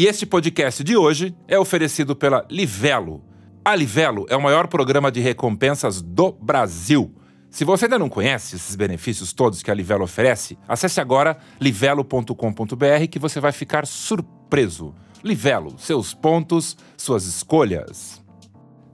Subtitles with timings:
[0.00, 3.22] E este podcast de hoje é oferecido pela Livelo.
[3.62, 7.14] A Livelo é o maior programa de recompensas do Brasil.
[7.50, 13.06] Se você ainda não conhece esses benefícios todos que a Livelo oferece, acesse agora livelo.com.br
[13.10, 14.94] que você vai ficar surpreso.
[15.22, 18.22] Livelo, seus pontos, suas escolhas.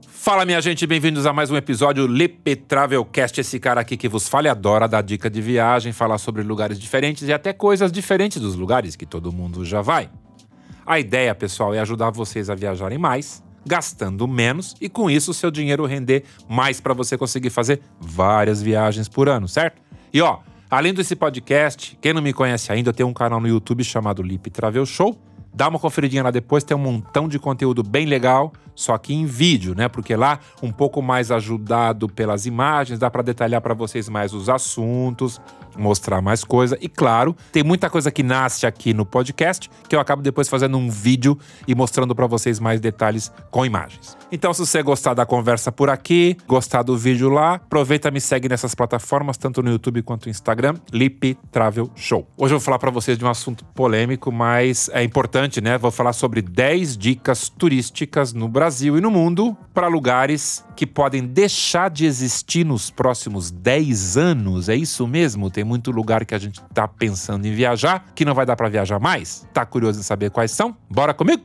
[0.08, 3.40] Fala, minha gente, bem-vindos a mais um episódio Lipe Travelcast.
[3.40, 7.28] Esse cara aqui que vos fala adora dar dica de viagem, falar sobre lugares diferentes
[7.28, 10.10] e até coisas diferentes dos lugares que todo mundo já vai.
[10.86, 15.34] A ideia, pessoal, é ajudar vocês a viajarem mais, gastando menos e com isso o
[15.34, 19.82] seu dinheiro render mais para você conseguir fazer várias viagens por ano, certo?
[20.12, 20.38] E ó,
[20.70, 24.22] além desse podcast, quem não me conhece ainda, eu tenho um canal no YouTube chamado
[24.22, 25.18] Lip Travel Show
[25.56, 29.24] Dá uma conferidinha lá depois, tem um montão de conteúdo bem legal, só que em
[29.24, 29.88] vídeo, né?
[29.88, 34.50] Porque lá um pouco mais ajudado pelas imagens, dá para detalhar para vocês mais os
[34.50, 35.40] assuntos,
[35.76, 40.00] mostrar mais coisa e claro, tem muita coisa que nasce aqui no podcast que eu
[40.00, 44.16] acabo depois fazendo um vídeo e mostrando para vocês mais detalhes com imagens.
[44.30, 48.20] Então, se você gostar da conversa por aqui, gostar do vídeo lá, aproveita e me
[48.20, 52.26] segue nessas plataformas, tanto no YouTube quanto no Instagram, Lip Travel Show.
[52.36, 55.78] Hoje eu vou falar para vocês de um assunto polêmico, mas é importante, né?
[55.78, 61.26] Vou falar sobre 10 dicas turísticas no Brasil e no mundo para lugares que podem
[61.26, 64.68] deixar de existir nos próximos 10 anos.
[64.68, 65.50] É isso mesmo?
[65.50, 68.68] Tem muito lugar que a gente tá pensando em viajar que não vai dar para
[68.68, 69.46] viajar mais.
[69.52, 70.76] Tá curioso em saber quais são?
[70.88, 71.42] Bora comigo?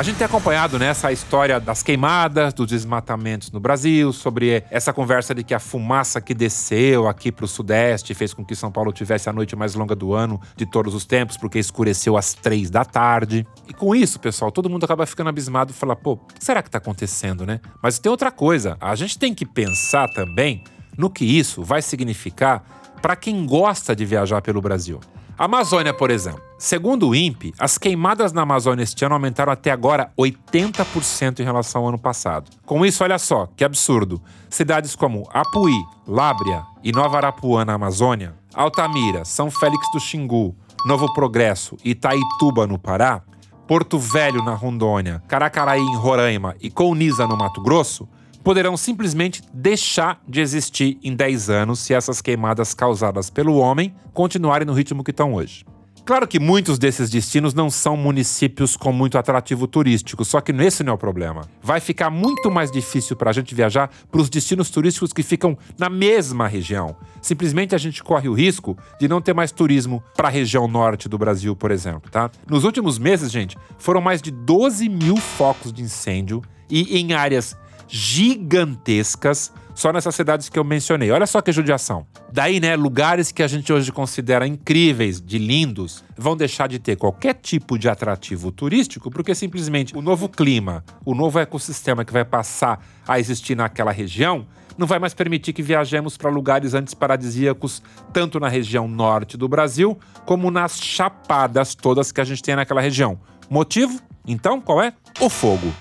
[0.00, 4.94] A gente tem acompanhado né, essa história das queimadas, dos desmatamentos no Brasil, sobre essa
[4.94, 8.72] conversa de que a fumaça que desceu aqui para o Sudeste fez com que São
[8.72, 12.32] Paulo tivesse a noite mais longa do ano de todos os tempos, porque escureceu às
[12.32, 13.46] três da tarde.
[13.68, 16.78] E com isso, pessoal, todo mundo acaba ficando abismado e fala: pô, será que está
[16.78, 17.60] acontecendo, né?
[17.82, 20.64] Mas tem outra coisa, a gente tem que pensar também
[20.96, 22.64] no que isso vai significar
[23.02, 24.98] para quem gosta de viajar pelo Brasil.
[25.40, 26.42] Amazônia, por exemplo.
[26.58, 31.80] Segundo o INPE, as queimadas na Amazônia este ano aumentaram até agora 80% em relação
[31.80, 32.50] ao ano passado.
[32.66, 34.20] Com isso, olha só, que absurdo.
[34.50, 41.10] Cidades como Apuí, Lábrea e Nova Arapuã, na Amazônia, Altamira, São Félix do Xingu, Novo
[41.14, 43.22] Progresso e Itaituba, no Pará,
[43.66, 48.06] Porto Velho, na Rondônia, Caracaraí, em Roraima e Couniza, no Mato Grosso,
[48.42, 54.66] poderão simplesmente deixar de existir em 10 anos se essas queimadas causadas pelo homem continuarem
[54.66, 55.64] no ritmo que estão hoje.
[56.04, 60.82] Claro que muitos desses destinos não são municípios com muito atrativo turístico, só que esse
[60.82, 61.42] não é o problema.
[61.62, 65.56] Vai ficar muito mais difícil para a gente viajar para os destinos turísticos que ficam
[65.78, 66.96] na mesma região.
[67.22, 71.08] Simplesmente a gente corre o risco de não ter mais turismo para a região norte
[71.08, 72.30] do Brasil, por exemplo, tá?
[72.48, 77.56] Nos últimos meses, gente, foram mais de 12 mil focos de incêndio e em áreas
[77.90, 81.10] gigantescas só nessas cidades que eu mencionei.
[81.10, 82.06] Olha só que judiação.
[82.32, 86.96] Daí, né, lugares que a gente hoje considera incríveis, de lindos, vão deixar de ter
[86.96, 92.24] qualquer tipo de atrativo turístico, porque simplesmente o novo clima, o novo ecossistema que vai
[92.24, 94.46] passar a existir naquela região,
[94.78, 99.48] não vai mais permitir que viajemos para lugares antes paradisíacos, tanto na região norte do
[99.48, 103.18] Brasil, como nas chapadas todas que a gente tem naquela região.
[103.48, 104.00] Motivo?
[104.26, 104.92] Então, qual é?
[105.20, 105.72] O fogo.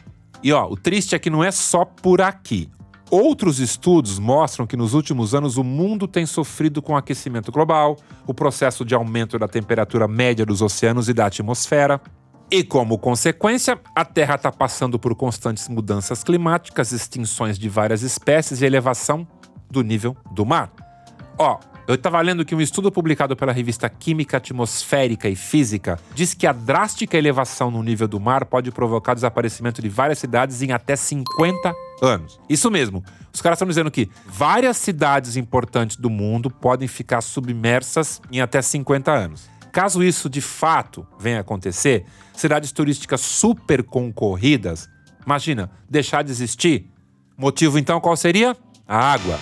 [0.43, 2.69] E ó, o triste é que não é só por aqui.
[3.11, 7.97] Outros estudos mostram que nos últimos anos o mundo tem sofrido com o aquecimento global,
[8.27, 11.99] o processo de aumento da temperatura média dos oceanos e da atmosfera.
[12.51, 18.61] E como consequência, a Terra está passando por constantes mudanças climáticas, extinções de várias espécies
[18.61, 19.27] e elevação
[19.69, 20.71] do nível do mar.
[21.37, 26.35] Ó, eu estava lendo que um estudo publicado pela revista Química Atmosférica e Física diz
[26.35, 30.61] que a drástica elevação no nível do mar pode provocar o desaparecimento de várias cidades
[30.61, 32.39] em até 50 anos.
[32.47, 33.03] Isso mesmo.
[33.33, 38.61] Os caras estão dizendo que várias cidades importantes do mundo podem ficar submersas em até
[38.61, 39.49] 50 anos.
[39.71, 44.87] Caso isso de fato venha acontecer, cidades turísticas super concorridas,
[45.25, 46.85] imagina, deixar de existir.
[47.35, 48.55] Motivo então qual seria?
[48.87, 49.39] A água.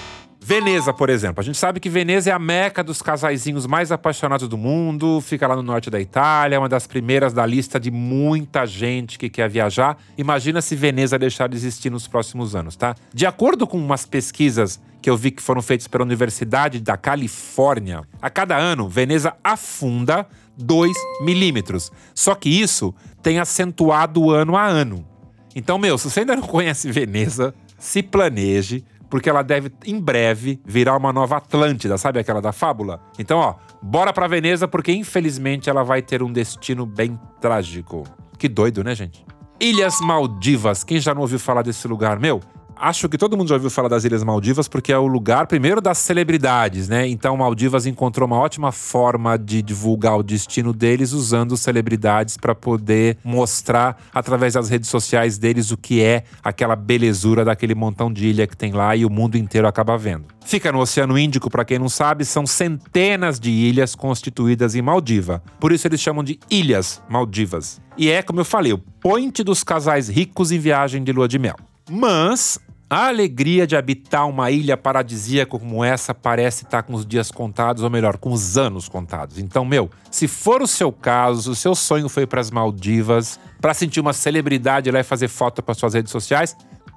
[0.48, 1.42] Veneza, por exemplo.
[1.42, 5.46] A gente sabe que Veneza é a meca dos casaizinhos mais apaixonados do mundo, fica
[5.46, 9.30] lá no norte da Itália, é uma das primeiras da lista de muita gente que
[9.30, 9.98] quer viajar.
[10.18, 12.96] Imagina se Veneza deixar de existir nos próximos anos, tá?
[13.14, 18.04] De acordo com umas pesquisas que eu vi que foram feitas pela Universidade da Califórnia,
[18.22, 20.96] a cada ano Veneza afunda 2
[21.26, 21.92] milímetros.
[22.16, 25.06] Só que isso tem acentuado ano a ano.
[25.54, 30.60] Então, meu, se você ainda não conhece Veneza, se planeje porque ela deve em breve
[30.66, 33.00] virar uma nova Atlântida, sabe aquela da fábula?
[33.18, 38.04] Então, ó, bora pra Veneza porque infelizmente ela vai ter um destino bem trágico.
[38.38, 39.26] Que doido, né, gente?
[39.60, 40.84] Ilhas Maldivas.
[40.84, 42.42] Quem já não ouviu falar desse lugar, meu?
[42.80, 45.82] Acho que todo mundo já ouviu falar das Ilhas Maldivas porque é o lugar, primeiro,
[45.82, 47.08] das celebridades, né?
[47.08, 53.18] Então, Maldivas encontrou uma ótima forma de divulgar o destino deles usando celebridades para poder
[53.24, 58.48] mostrar através das redes sociais deles o que é aquela belezura daquele montão de ilha
[58.48, 60.26] que tem lá e o mundo inteiro acaba vendo.
[60.46, 65.44] Fica no Oceano Índico, para quem não sabe, são centenas de ilhas constituídas em Maldiva.
[65.60, 67.82] Por isso eles chamam de Ilhas Maldivas.
[67.98, 71.38] E é, como eu falei, o point dos casais ricos em viagem de lua de
[71.38, 71.56] mel.
[71.90, 77.30] Mas a alegria de habitar uma ilha paradisíaca como essa parece estar com os dias
[77.30, 79.38] contados, ou melhor, com os anos contados.
[79.38, 83.74] Então, meu, se for o seu caso, o seu sonho foi para as Maldivas, para
[83.74, 86.56] sentir uma celebridade lá e fazer foto para suas redes sociais,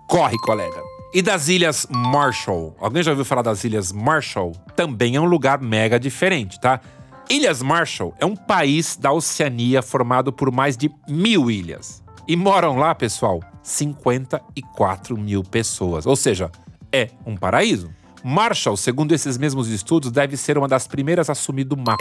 [0.08, 0.80] corre, colega.
[1.12, 2.76] E das Ilhas Marshall?
[2.78, 4.52] Alguém já ouviu falar das Ilhas Marshall?
[4.76, 6.80] Também é um lugar mega diferente, tá?
[7.28, 12.00] Ilhas Marshall é um país da Oceania formado por mais de mil ilhas.
[12.28, 16.06] E moram lá, pessoal, 54 mil pessoas.
[16.06, 16.50] Ou seja,
[16.92, 17.90] é um paraíso.
[18.22, 21.96] Marshall, segundo esses mesmos estudos, deve ser uma das primeiras a assumir do mapa.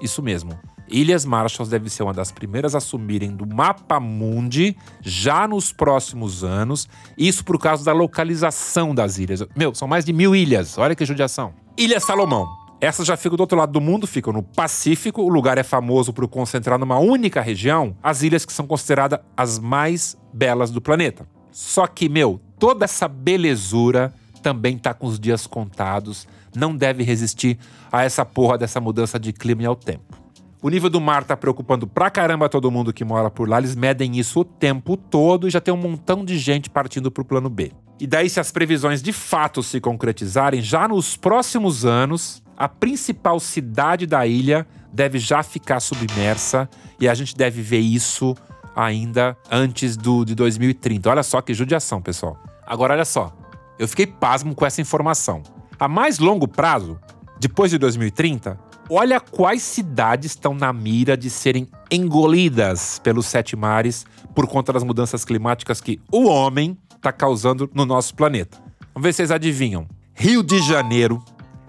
[0.00, 0.58] Isso mesmo.
[0.88, 6.44] Ilhas Marshall deve ser uma das primeiras a assumirem do mapa mundi já nos próximos
[6.44, 6.88] anos.
[7.16, 9.44] Isso por causa da localização das ilhas.
[9.56, 10.76] Meu, são mais de mil ilhas.
[10.76, 11.54] Olha que judiação.
[11.78, 12.61] Ilha Salomão.
[12.82, 15.22] Essas já ficam do outro lado do mundo, ficam no Pacífico.
[15.22, 19.56] O lugar é famoso por concentrar numa única região as ilhas que são consideradas as
[19.56, 21.24] mais belas do planeta.
[21.52, 24.12] Só que, meu, toda essa belezura
[24.42, 26.26] também tá com os dias contados,
[26.56, 27.56] não deve resistir
[27.92, 30.18] a essa porra dessa mudança de clima e ao tempo.
[30.60, 33.76] O nível do mar tá preocupando pra caramba todo mundo que mora por lá, eles
[33.76, 37.48] medem isso o tempo todo e já tem um montão de gente partindo pro plano
[37.48, 37.70] B.
[38.02, 43.38] E daí, se as previsões de fato se concretizarem, já nos próximos anos, a principal
[43.38, 46.68] cidade da ilha deve já ficar submersa
[46.98, 48.34] e a gente deve ver isso
[48.74, 51.08] ainda antes do, de 2030.
[51.08, 52.36] Olha só que judiação, pessoal.
[52.66, 53.32] Agora, olha só.
[53.78, 55.40] Eu fiquei pasmo com essa informação.
[55.78, 56.98] A mais longo prazo,
[57.38, 58.58] depois de 2030,
[58.88, 64.82] olha quais cidades estão na mira de serem engolidas pelos sete mares por conta das
[64.82, 68.58] mudanças climáticas que o homem está causando no nosso planeta.
[68.94, 69.86] Vamos ver se vocês adivinham.
[70.14, 71.22] Rio de Janeiro,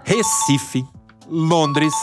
[0.04, 0.86] Recife,
[1.28, 1.94] Londres,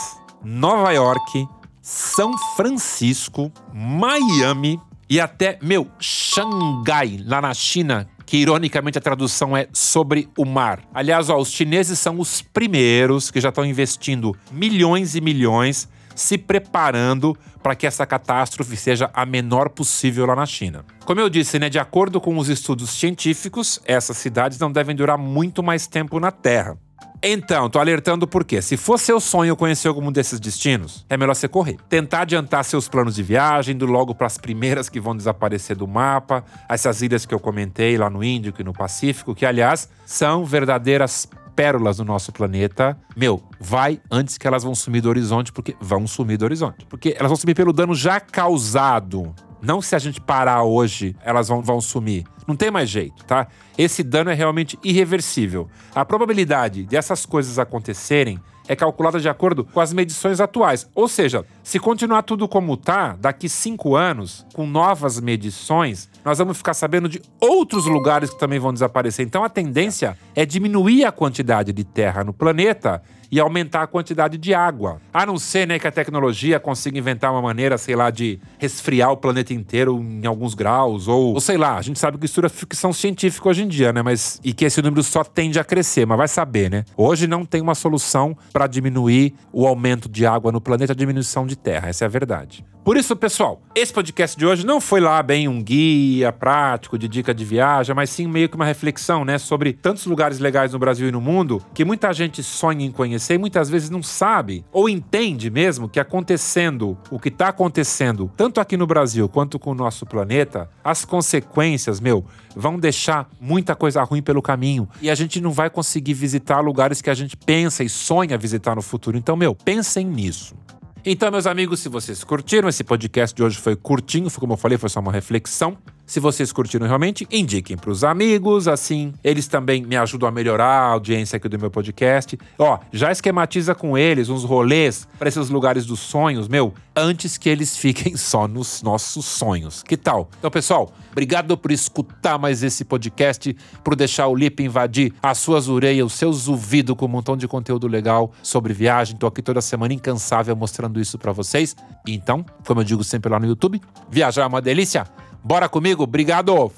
[0.43, 1.47] Nova York,
[1.81, 4.79] São Francisco, Miami
[5.09, 10.87] e até, meu, Xangai, lá na China, que ironicamente a tradução é sobre o mar.
[10.93, 16.37] Aliás, ó, os chineses são os primeiros que já estão investindo milhões e milhões se
[16.37, 20.85] preparando para que essa catástrofe seja a menor possível lá na China.
[21.03, 25.17] Como eu disse, né, de acordo com os estudos científicos, essas cidades não devem durar
[25.17, 26.77] muito mais tempo na Terra.
[27.23, 31.47] Então, tô alertando porque, se for seu sonho conhecer algum desses destinos, é melhor você
[31.47, 31.77] correr.
[31.87, 35.87] Tentar adiantar seus planos de viagem, indo logo para as primeiras que vão desaparecer do
[35.87, 40.45] mapa, essas ilhas que eu comentei lá no Índico e no Pacífico, que aliás são
[40.45, 45.75] verdadeiras pérolas do nosso planeta, meu, vai antes que elas vão sumir do horizonte, porque
[45.79, 46.87] vão sumir do horizonte.
[46.87, 51.47] Porque elas vão sumir pelo dano já causado não se a gente parar hoje, elas
[51.47, 52.25] vão, vão sumir.
[52.47, 53.47] Não tem mais jeito, tá?
[53.77, 55.69] Esse dano é realmente irreversível.
[55.93, 60.89] A probabilidade dessas coisas acontecerem é calculada de acordo com as medições atuais.
[60.95, 66.57] Ou seja, se continuar tudo como está, daqui cinco anos, com novas medições, nós vamos
[66.57, 69.25] ficar sabendo de outros lugares que também vão desaparecer.
[69.25, 74.37] Então a tendência é diminuir a quantidade de terra no planeta e aumentar a quantidade
[74.37, 74.99] de água.
[75.13, 79.11] A não ser né, que a tecnologia consiga inventar uma maneira, sei lá, de resfriar
[79.11, 82.45] o planeta inteiro em alguns graus, ou, ou sei lá, a gente sabe que isso
[82.45, 84.01] é ficção científica hoje em dia, né?
[84.01, 86.83] Mas e que esse número só tende a crescer, mas vai saber, né?
[86.97, 91.47] Hoje não tem uma solução para diminuir o aumento de água no planeta, a diminuição
[91.47, 92.65] de terra, essa é a verdade.
[92.83, 97.07] Por isso, pessoal, esse podcast de hoje não foi lá bem um guia prático de
[97.07, 100.79] dica de viagem, mas sim meio que uma reflexão, né, sobre tantos lugares legais no
[100.79, 104.65] Brasil e no mundo que muita gente sonha em conhecer e muitas vezes não sabe
[104.71, 109.69] ou entende mesmo que acontecendo o que está acontecendo, tanto aqui no Brasil quanto com
[109.69, 115.13] o nosso planeta, as consequências, meu, vão deixar muita coisa ruim pelo caminho e a
[115.13, 119.19] gente não vai conseguir visitar lugares que a gente pensa e sonha visitar no futuro.
[119.19, 120.55] Então, meu, pensem nisso.
[121.03, 124.57] Então, meus amigos, se vocês curtiram, esse podcast de hoje foi curtinho, foi como eu
[124.57, 125.75] falei, foi só uma reflexão.
[126.11, 130.65] Se vocês curtiram realmente, indiquem para os amigos, assim eles também me ajudam a melhorar
[130.65, 132.37] a audiência aqui do meu podcast.
[132.59, 137.47] Ó, já esquematiza com eles uns rolês para esses lugares dos sonhos, meu, antes que
[137.47, 139.83] eles fiquem só nos nossos sonhos.
[139.83, 140.29] Que tal?
[140.37, 145.69] Então, pessoal, obrigado por escutar mais esse podcast, por deixar o Lip invadir as suas
[145.69, 149.15] orelhas, os seus ouvidos com um montão de conteúdo legal sobre viagem.
[149.15, 151.73] Tô aqui toda semana incansável mostrando isso para vocês.
[152.05, 155.07] Então, como eu digo sempre lá no YouTube, viajar é uma delícia.
[155.43, 156.03] Bora comigo?
[156.03, 156.71] Obrigado!